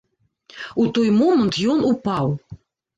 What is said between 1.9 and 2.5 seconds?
упаў.